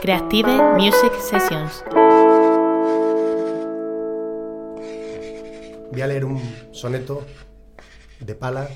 [0.00, 1.84] Creative Music Sessions.
[5.92, 6.42] Voy a leer un
[6.72, 7.24] soneto
[8.18, 8.68] de Pala,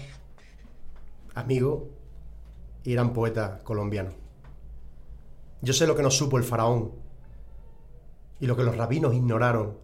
[1.35, 1.89] amigo
[2.85, 4.11] y gran poeta colombiano.
[5.61, 7.08] Yo sé lo que no supo el faraón
[8.41, 9.79] y lo que los rabinos ignoraron.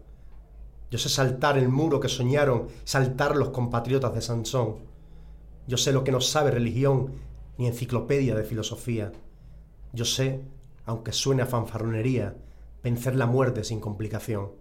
[0.91, 4.77] Yo sé saltar el muro que soñaron, saltar los compatriotas de Sansón.
[5.67, 7.13] Yo sé lo que no sabe religión
[7.57, 9.11] ni enciclopedia de filosofía.
[9.93, 10.41] Yo sé,
[10.85, 12.35] aunque suene a fanfarronería,
[12.83, 14.51] vencer la muerte sin complicación.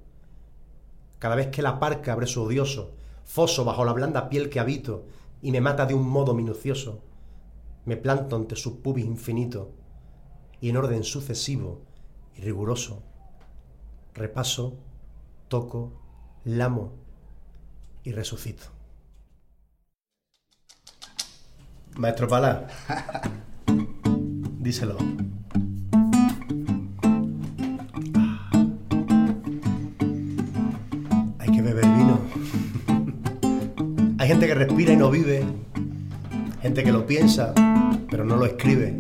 [1.19, 2.93] Cada vez que la parca abre su odioso
[3.25, 5.07] foso bajo la blanda piel que habito
[5.43, 7.01] y me mata de un modo minucioso,
[7.85, 9.73] me planto ante su pubis infinito
[10.61, 11.83] y en orden sucesivo
[12.37, 13.03] y riguroso
[14.15, 14.79] repaso,
[15.49, 15.93] toco,
[16.45, 16.93] lamo
[18.05, 18.65] y resucito.
[21.97, 22.69] Maestro Pala,
[24.59, 24.97] díselo.
[31.39, 32.21] Hay que beber vino.
[34.19, 35.45] Hay gente que respira y no vive.
[36.63, 37.53] Gente que lo piensa,
[38.11, 38.97] pero no lo escribe.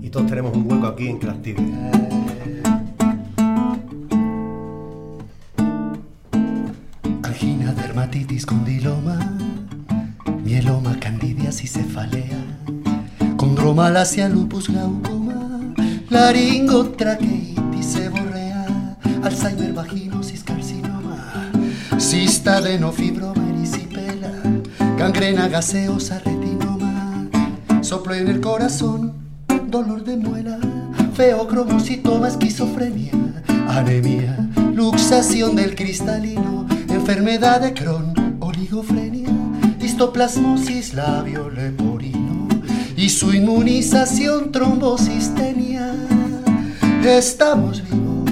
[0.00, 2.19] Y todos tenemos un hueco aquí en Craftive.
[8.30, 9.18] Angina, dermatitis, condiloma,
[10.44, 12.38] mieloma, candidiasis, cefalea,
[13.36, 15.74] condromalacia, lupus, glaucoma,
[16.08, 21.50] laringotraqueitis, seborrea, Alzheimer, vaginosis, carcinoma,
[21.98, 22.60] cista,
[22.92, 24.32] fibro erisipela,
[24.96, 27.28] gangrena gaseosa, retinoma,
[27.82, 29.14] soplo en el corazón,
[29.68, 30.58] dolor de muela,
[31.14, 33.12] feocromocitoma, esquizofrenia,
[33.68, 34.36] anemia,
[34.74, 38.09] luxación del cristalino, enfermedad de Crohn,
[39.82, 42.46] histoplasmosis labio leporino
[42.96, 45.92] y su inmunización trombocistenia.
[47.04, 48.30] Estamos vivos,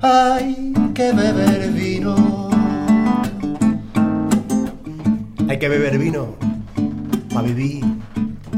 [0.00, 2.14] hay que beber vino.
[5.48, 6.28] Hay que beber vino
[7.28, 7.84] para vivir,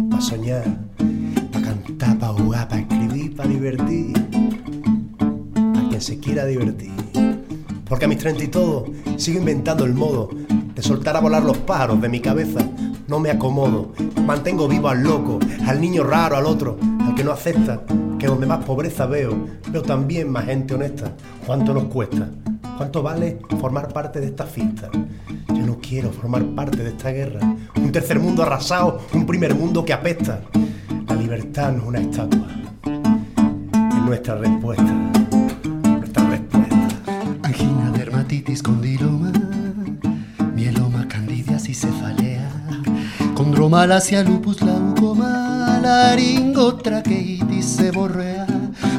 [0.08, 0.78] para soñar,
[1.50, 4.12] para cantar, para jugar, para escribir, para divertir.
[5.74, 6.92] Para quien se quiera divertir.
[7.88, 10.28] Porque a mis treinta y todo sigo inventando el modo
[10.74, 12.60] de soltar a volar los pájaros de mi cabeza.
[13.08, 13.92] No me acomodo,
[14.24, 17.82] mantengo vivo al loco, al niño raro, al otro, al que no acepta.
[18.18, 21.12] Que donde más pobreza veo, veo también más gente honesta.
[21.46, 22.28] ¿Cuánto nos cuesta?
[22.76, 24.90] ¿Cuánto vale formar parte de esta fiesta?
[25.48, 27.40] Yo no quiero formar parte de esta guerra.
[27.76, 30.40] Un tercer mundo arrasado, un primer mundo que apesta.
[31.08, 32.48] La libertad no es una estatua.
[32.84, 34.92] Es nuestra respuesta.
[35.84, 36.76] Nuestra respuesta.
[38.26, 39.32] Dermatitis, condiloma,
[40.54, 42.50] mieloma, candidiasis, cefalea,
[43.34, 48.46] condromalacia, lupus, glaucoma, laringotraqueitis, seborrea,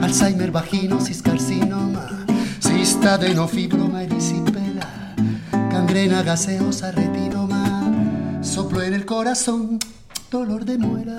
[0.02, 2.26] Alzheimer, vaginosis, carcinoma,
[2.60, 4.88] cista, adenofibroma, erisipela,
[5.72, 9.80] gangrena gaseosa, retinoma, soplo en el corazón,
[10.32, 11.18] dolor de muela,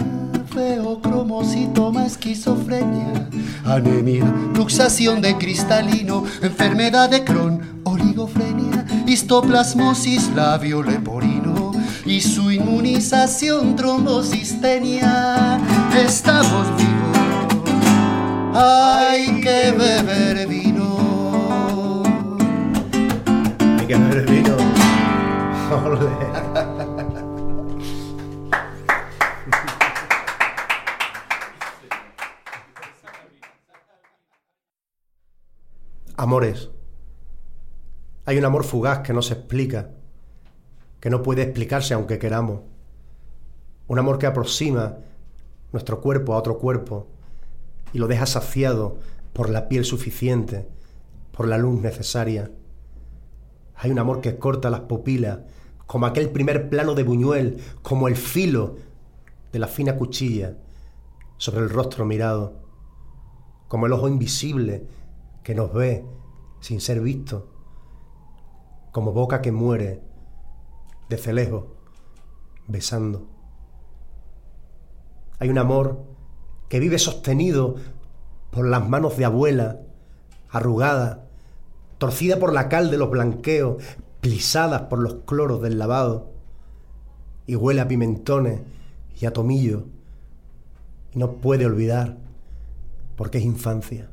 [0.54, 3.28] feocromocitoma, esquizofrenia,
[3.64, 7.67] anemia, luxación de cristalino, enfermedad de Crohn,
[7.98, 11.72] oligofrenia, histoplasmosis labio leporino
[12.04, 15.60] y su inmunización trombocistenia.
[15.96, 17.18] Estamos vivos,
[18.54, 22.02] hay que beber vino.
[23.78, 24.56] Hay que beber vino.
[36.16, 36.77] Amores.
[38.28, 39.88] Hay un amor fugaz que no se explica,
[41.00, 42.60] que no puede explicarse aunque queramos.
[43.86, 44.98] Un amor que aproxima
[45.72, 47.06] nuestro cuerpo a otro cuerpo
[47.94, 48.98] y lo deja saciado
[49.32, 50.68] por la piel suficiente,
[51.32, 52.50] por la luz necesaria.
[53.76, 55.38] Hay un amor que corta las pupilas,
[55.86, 58.76] como aquel primer plano de Buñuel, como el filo
[59.52, 60.54] de la fina cuchilla
[61.38, 62.60] sobre el rostro mirado,
[63.68, 64.86] como el ojo invisible
[65.42, 66.04] que nos ve
[66.60, 67.54] sin ser visto,
[68.98, 70.02] como boca que muere
[71.08, 71.66] desde lejos,
[72.66, 73.28] besando.
[75.38, 76.02] Hay un amor
[76.68, 77.76] que vive sostenido
[78.50, 79.82] por las manos de abuela,
[80.50, 81.28] arrugada,
[81.98, 83.84] torcida por la cal de los blanqueos,
[84.20, 86.32] plisadas por los cloros del lavado,
[87.46, 88.62] y huele a pimentones
[89.20, 89.84] y a tomillo,
[91.14, 92.18] y no puede olvidar,
[93.14, 94.10] porque es infancia.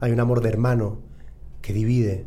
[0.00, 0.98] Hay un amor de hermano
[1.62, 2.26] que divide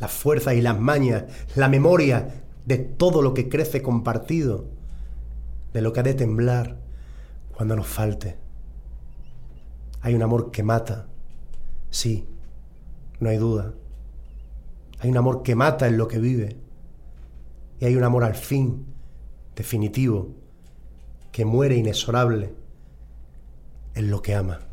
[0.00, 1.24] las fuerzas y las mañas,
[1.54, 4.66] la memoria de todo lo que crece compartido,
[5.72, 6.78] de lo que ha de temblar
[7.54, 8.36] cuando nos falte.
[10.00, 11.06] Hay un amor que mata,
[11.90, 12.26] sí,
[13.20, 13.74] no hay duda.
[15.00, 16.56] Hay un amor que mata en lo que vive.
[17.78, 18.86] Y hay un amor al fin,
[19.54, 20.34] definitivo,
[21.32, 22.54] que muere inexorable
[23.94, 24.69] en lo que ama.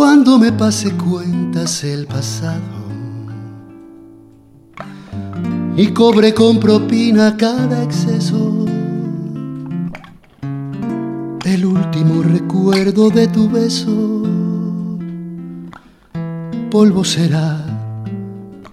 [0.00, 2.86] Cuando me pase cuentas el pasado.
[5.76, 8.64] Y cobre con propina cada exceso,
[11.44, 14.22] el último recuerdo de tu beso,
[16.70, 17.58] polvo será,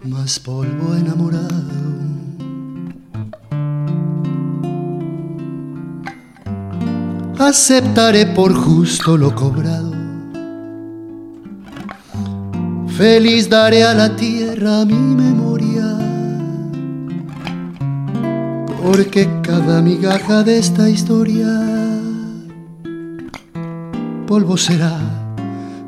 [0.04, 1.74] más polvo enamorado.
[7.40, 9.95] Aceptaré por justo lo cobrado
[12.98, 15.98] Feliz daré a la tierra mi memoria,
[18.82, 21.46] porque cada migaja de esta historia
[24.26, 24.98] polvo será,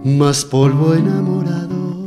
[0.04, 2.06] más polvo enamorado.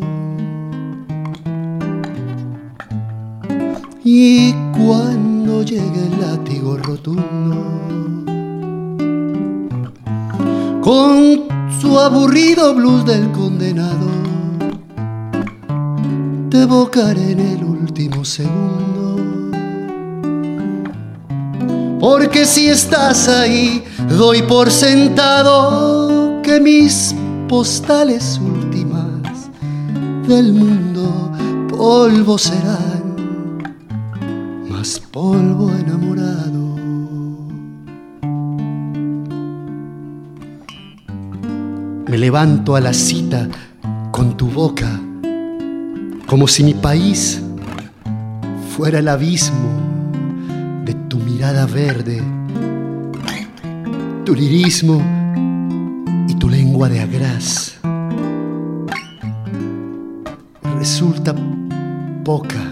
[4.04, 7.56] Y cuando llegue el látigo rotundo,
[10.82, 11.48] con
[11.80, 14.19] su aburrido blues del condenado,
[16.50, 19.16] te evocaré en el último segundo.
[22.00, 23.84] Porque si estás ahí,
[24.18, 27.14] doy por sentado que mis
[27.48, 29.50] postales últimas
[30.26, 31.30] del mundo
[31.68, 33.62] polvo serán,
[34.68, 36.60] más polvo enamorado.
[42.08, 43.46] Me levanto a la cita
[44.10, 45.00] con tu boca
[46.30, 47.42] como si mi país
[48.76, 49.68] fuera el abismo
[50.84, 52.22] de tu mirada verde,
[54.24, 55.02] tu lirismo
[56.28, 57.80] y tu lengua de agraz.
[60.78, 61.34] Resulta
[62.24, 62.64] poca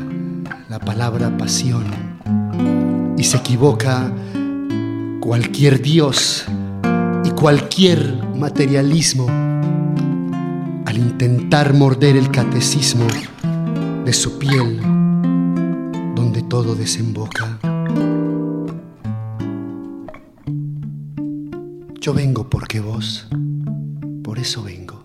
[0.68, 1.84] la palabra pasión
[3.16, 4.12] y se equivoca
[5.18, 6.44] cualquier dios
[7.24, 9.26] y cualquier materialismo
[10.86, 13.04] al intentar morder el catecismo
[14.08, 14.80] de su piel
[16.14, 17.58] donde todo desemboca.
[22.00, 23.28] Yo vengo porque vos,
[24.24, 25.02] por eso vengo.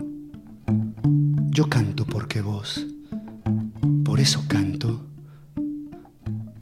[1.49, 2.87] Yo canto porque vos,
[4.05, 5.05] por eso canto.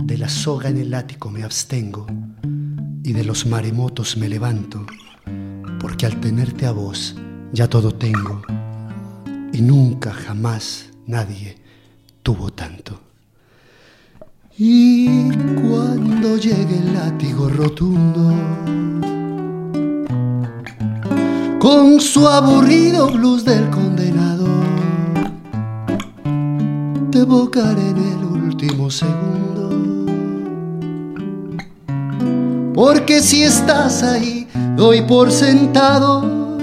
[0.04, 2.08] De la soga en el ático me abstengo
[3.04, 4.88] y de los maremotos me levanto,
[5.80, 7.16] porque al tenerte a vos
[7.54, 8.42] ya todo tengo
[9.54, 11.61] y nunca jamás nadie
[12.24, 13.00] tuvo tanto.
[14.58, 15.32] Y
[15.62, 18.32] cuando llegue el látigo rotundo,
[21.60, 24.46] con su aburrido blues del condenado,
[27.12, 29.70] te evocaré en el último segundo.
[32.74, 36.58] Porque si estás ahí, doy por sentado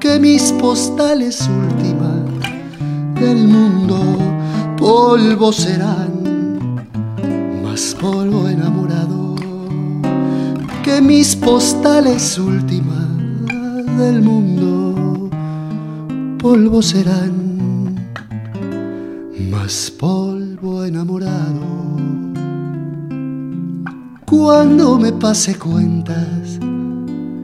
[0.00, 2.18] que mis postales últimas
[3.20, 4.27] del mundo
[4.78, 6.80] polvo serán,
[7.62, 9.34] más polvo enamorado
[10.84, 13.08] que mis postales últimas
[13.98, 15.28] del mundo,
[16.38, 17.96] polvo serán,
[19.50, 21.66] más polvo enamorado.
[24.24, 26.58] Cuando me pase cuentas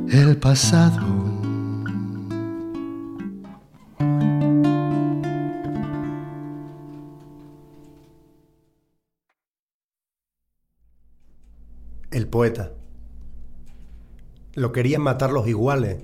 [0.09, 1.24] el pasado
[12.35, 12.73] poeta.
[14.55, 16.03] Lo querían matar los iguales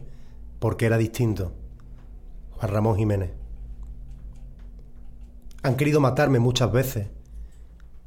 [0.61, 1.55] porque era distinto.
[2.53, 3.33] Juan Ramón Jiménez.
[5.65, 7.09] Han querido matarme muchas veces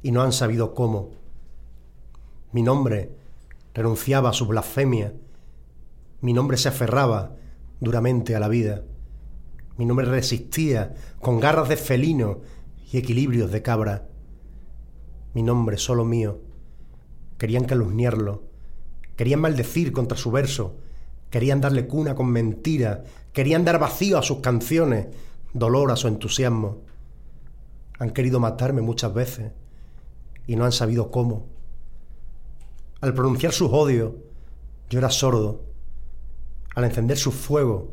[0.00, 1.10] y no han sabido cómo.
[2.52, 3.14] Mi nombre
[3.74, 5.12] renunciaba a su blasfemia.
[6.22, 7.36] Mi nombre se aferraba
[7.78, 8.84] duramente a la vida.
[9.76, 12.40] Mi nombre resistía con garras de felino
[12.90, 14.08] y equilibrios de cabra.
[15.34, 16.53] Mi nombre solo mío
[17.38, 18.42] querían calumniarlo,
[19.16, 20.76] querían maldecir contra su verso,
[21.30, 25.08] querían darle cuna con mentira, querían dar vacío a sus canciones,
[25.52, 26.82] dolor a su entusiasmo.
[27.98, 29.52] Han querido matarme muchas veces
[30.46, 31.46] y no han sabido cómo.
[33.00, 34.12] Al pronunciar sus odios,
[34.90, 35.64] yo era sordo.
[36.74, 37.92] Al encender su fuego,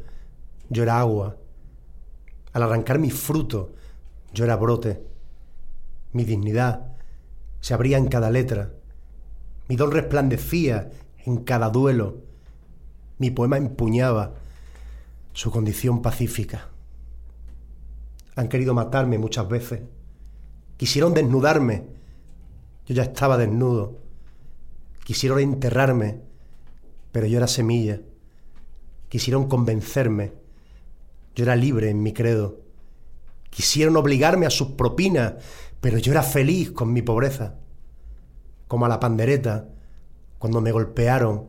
[0.69, 1.37] yo era agua.
[2.53, 3.73] Al arrancar mi fruto,
[4.33, 5.03] yo era brote.
[6.13, 6.93] Mi dignidad
[7.59, 8.73] se abría en cada letra.
[9.71, 10.91] Mi don resplandecía
[11.25, 12.17] en cada duelo.
[13.19, 14.33] Mi poema empuñaba
[15.31, 16.67] su condición pacífica.
[18.35, 19.79] Han querido matarme muchas veces.
[20.75, 21.85] Quisieron desnudarme.
[22.85, 23.97] Yo ya estaba desnudo.
[25.05, 26.19] Quisieron enterrarme,
[27.13, 28.01] pero yo era semilla.
[29.07, 30.33] Quisieron convencerme.
[31.33, 32.59] Yo era libre en mi credo.
[33.49, 35.35] Quisieron obligarme a sus propinas,
[35.79, 37.60] pero yo era feliz con mi pobreza.
[38.71, 39.65] Como a la pandereta,
[40.39, 41.47] cuando me golpearon,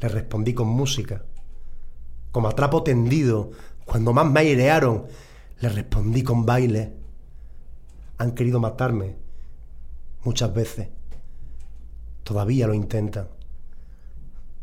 [0.00, 1.26] le respondí con música.
[2.30, 3.50] Como a trapo tendido,
[3.84, 5.04] cuando más me airearon,
[5.60, 6.94] le respondí con baile.
[8.16, 9.14] Han querido matarme
[10.24, 10.88] muchas veces.
[12.24, 13.28] Todavía lo intentan.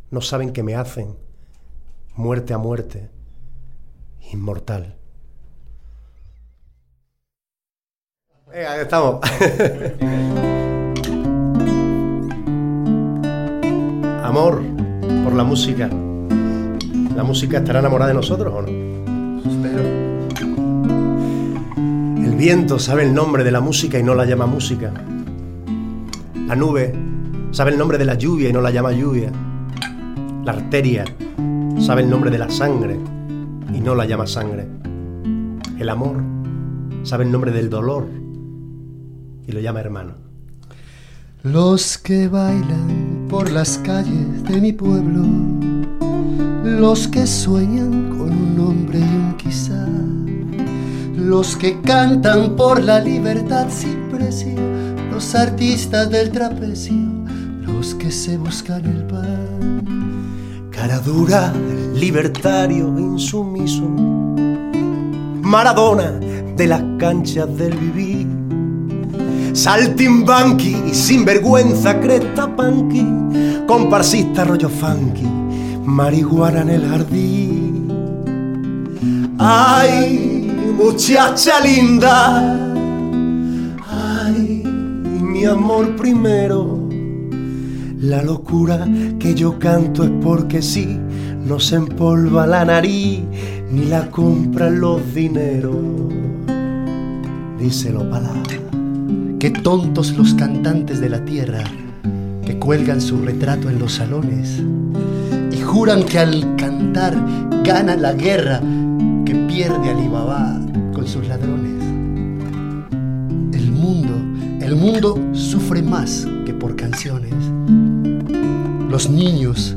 [0.10, 1.16] No saben que me hacen
[2.16, 3.12] muerte a muerte,
[4.32, 4.98] inmortal.
[8.52, 9.22] Eh, ahí estamos.
[14.30, 14.62] Amor
[15.24, 15.90] por la música.
[17.16, 18.68] ¿La música estará enamorada de nosotros o no?
[19.40, 19.80] Espero.
[22.24, 24.94] El viento sabe el nombre de la música y no la llama música.
[26.46, 26.94] La nube
[27.50, 29.32] sabe el nombre de la lluvia y no la llama lluvia.
[30.46, 31.06] La arteria
[31.80, 33.00] sabe el nombre de la sangre
[33.74, 34.68] y no la llama sangre.
[35.80, 36.22] El amor
[37.02, 38.08] sabe el nombre del dolor
[39.48, 40.14] y lo llama hermano.
[41.42, 42.99] Los que bailan
[43.30, 45.24] por las calles de mi pueblo,
[46.64, 49.86] los que sueñan con un nombre y un quizá,
[51.16, 54.56] los que cantan por la libertad sin precio,
[55.12, 56.96] los artistas del trapecio,
[57.62, 60.68] los que se buscan el pan.
[60.72, 61.54] Cara dura,
[61.94, 63.88] libertario, insumiso,
[65.42, 66.12] Maradona
[66.58, 68.38] de las canchas del vivir
[69.53, 73.06] Saltimbanqui, sinvergüenza, cresta punky,
[73.68, 75.27] comparsista rollo funky,
[75.86, 77.88] marihuana en el jardín.
[79.39, 82.58] Ay, muchacha linda,
[83.89, 84.63] ay,
[85.22, 86.88] mi amor primero.
[88.01, 88.88] La locura
[89.20, 90.98] que yo canto es porque sí,
[91.46, 93.22] no se empolva la nariz,
[93.72, 95.75] ni la compran los dineros.
[97.60, 98.79] Díselo palabra.
[99.39, 101.63] Qué tontos los cantantes de la tierra
[102.46, 104.62] que cuelgan su retrato en los salones
[105.50, 107.15] y juran que al cantar
[107.63, 108.60] gana la guerra
[109.25, 110.60] que pierde Alibaba
[110.93, 111.81] con sus ladrones.
[113.53, 114.13] El mundo,
[114.60, 117.34] el mundo sufre más que por canciones.
[118.89, 119.74] Los niños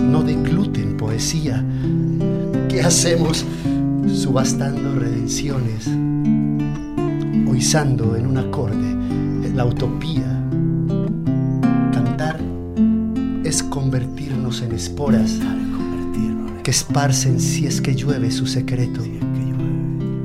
[0.00, 1.64] no degluten poesía.
[2.68, 3.44] ¿Qué hacemos
[4.12, 5.86] subastando redenciones?
[7.48, 8.95] O izando en un acorde
[9.56, 10.26] la utopía.
[11.92, 12.38] Cantar
[13.42, 15.38] es convertirnos en esporas
[16.62, 19.00] que esparcen si es que llueve su secreto.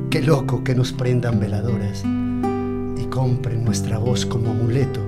[0.09, 4.99] Qué loco que nos prendan veladoras y compren nuestra voz como amuleto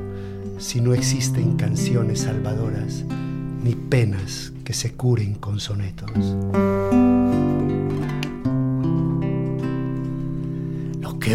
[0.57, 3.03] si no existen canciones salvadoras
[3.61, 7.02] ni penas que se curen con sonetos.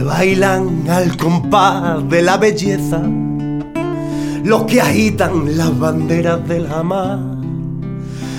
[0.03, 3.01] Bailan al compás de la belleza,
[4.45, 7.21] los que agitan las banderas del jamás,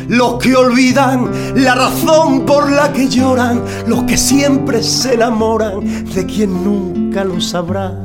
[0.07, 6.25] los que olvidan la razón por la que lloran, los que siempre se enamoran de
[6.25, 8.01] quien nunca lo sabrá.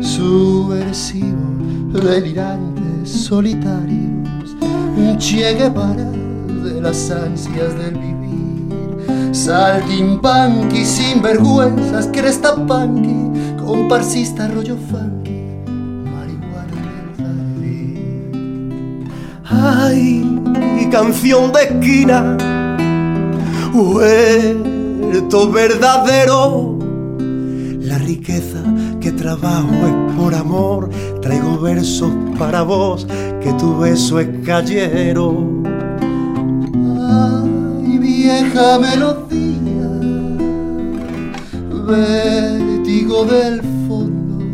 [0.00, 4.56] Subversivos, delirantes, solitarios,
[4.96, 6.10] un Che Guevara
[6.64, 8.15] de las ansias del vivir
[9.36, 15.42] Saltimbanqui, sinvergüenzas, cresta punky, comparsista rollo funky,
[16.10, 16.80] marihuana
[17.18, 17.28] en
[18.94, 19.08] el
[19.44, 22.38] Ay, canción de esquina,
[23.74, 26.78] huerto verdadero.
[27.82, 28.62] La riqueza
[29.02, 30.88] que trabajo es por amor,
[31.20, 33.06] traigo versos para vos,
[33.42, 35.55] que tu beso es callero
[38.26, 39.88] vieja melodía,
[41.86, 44.44] vértigo del fondo,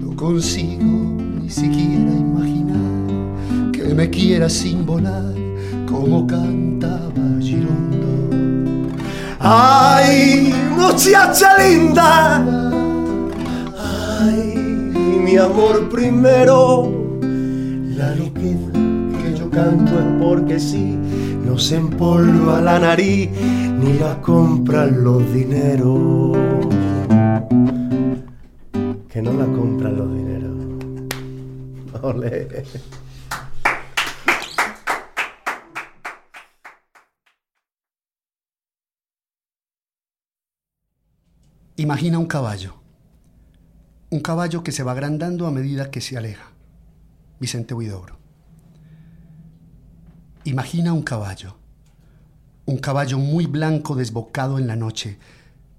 [0.00, 0.94] no consigo
[1.42, 5.34] ni siquiera imaginar que me quiera sin volar
[5.86, 8.88] como cantaba Girondo.
[9.40, 12.42] ¡Ay, muchacha linda!
[14.22, 14.56] Ay,
[15.22, 16.90] mi amor primero,
[17.94, 20.96] la riqueza que yo canto es porque sí,
[21.54, 26.36] no se empolva la nariz ni la compran los dineros.
[29.08, 30.56] Que no la compran los dineros.
[32.02, 32.64] Ole.
[41.76, 42.74] Imagina un caballo.
[44.10, 46.50] Un caballo que se va agrandando a medida que se aleja.
[47.38, 48.23] Vicente Huidobro.
[50.44, 51.56] Imagina un caballo.
[52.66, 55.18] Un caballo muy blanco desbocado en la noche,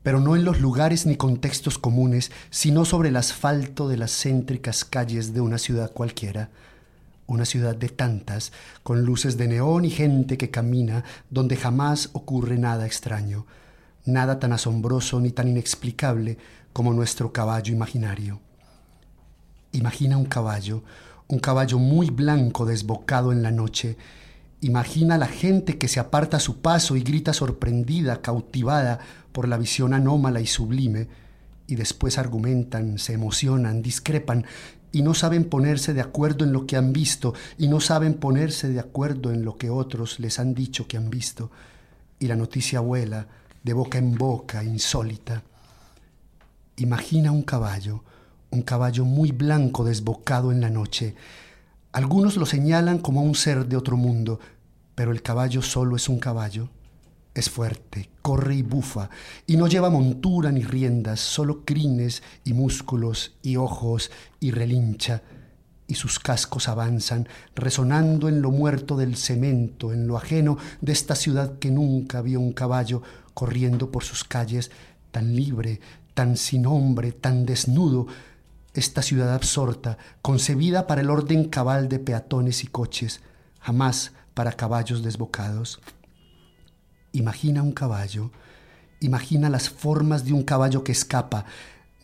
[0.04, 4.86] pero no en los lugares ni contextos comunes, sino sobre el asfalto de las céntricas
[4.86, 6.50] calles de una ciudad cualquiera.
[7.28, 8.52] Una ciudad de tantas,
[8.84, 13.46] con luces de neón y gente que camina donde jamás ocurre nada extraño
[14.06, 16.38] nada tan asombroso ni tan inexplicable
[16.74, 18.40] como nuestro caballo imaginario.
[19.72, 20.84] Imagina un caballo,
[21.28, 23.98] un caballo muy blanco desbocado en la noche.
[24.66, 29.00] Imagina la gente que se aparta a su paso y grita sorprendida, cautivada
[29.32, 31.08] por la visión anómala y sublime,
[31.68, 34.44] y después argumentan, se emocionan, discrepan,
[34.92, 38.68] y no saben ponerse de acuerdo en lo que han visto, y no saben ponerse
[38.68, 41.52] de acuerdo en lo que otros les han dicho que han visto.
[42.18, 43.28] Y la noticia vuela,
[43.64, 45.44] de boca en boca, insólita.
[46.78, 48.04] Imagina un caballo,
[48.50, 51.14] un caballo muy blanco desbocado en la noche.
[51.92, 54.40] Algunos lo señalan como un ser de otro mundo,
[54.96, 56.70] pero el caballo solo es un caballo.
[57.34, 59.10] Es fuerte, corre y bufa,
[59.46, 64.10] y no lleva montura ni riendas, solo crines y músculos y ojos,
[64.40, 65.22] y relincha,
[65.86, 71.14] y sus cascos avanzan, resonando en lo muerto del cemento, en lo ajeno de esta
[71.14, 73.02] ciudad que nunca vio un caballo,
[73.34, 74.72] corriendo por sus calles,
[75.12, 75.82] tan libre,
[76.14, 78.08] tan sin hombre, tan desnudo,
[78.74, 83.22] esta ciudad absorta, concebida para el orden cabal de peatones y coches,
[83.60, 85.82] jamás para caballos desbocados.
[87.14, 88.32] Imagina un caballo,
[89.00, 91.46] imagina las formas de un caballo que escapa.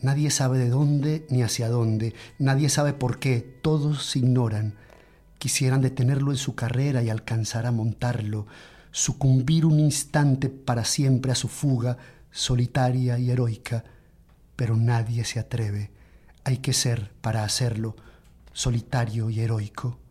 [0.00, 4.74] Nadie sabe de dónde ni hacia dónde, nadie sabe por qué, todos ignoran.
[5.38, 8.46] Quisieran detenerlo en su carrera y alcanzar a montarlo,
[8.90, 11.98] sucumbir un instante para siempre a su fuga
[12.30, 13.84] solitaria y heroica,
[14.56, 15.90] pero nadie se atreve.
[16.44, 17.94] Hay que ser, para hacerlo,
[18.52, 20.01] solitario y heroico.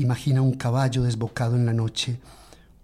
[0.00, 2.20] Imagina un caballo desbocado en la noche,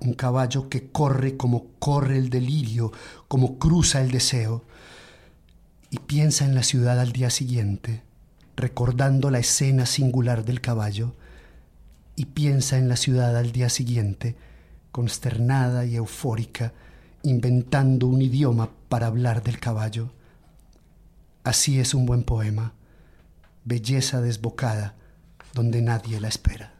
[0.00, 2.92] un caballo que corre como corre el delirio,
[3.26, 4.64] como cruza el deseo,
[5.88, 8.02] y piensa en la ciudad al día siguiente,
[8.54, 11.14] recordando la escena singular del caballo,
[12.16, 14.36] y piensa en la ciudad al día siguiente,
[14.92, 16.74] consternada y eufórica,
[17.22, 20.10] inventando un idioma para hablar del caballo.
[21.44, 22.74] Así es un buen poema,
[23.64, 24.96] belleza desbocada
[25.54, 26.75] donde nadie la espera.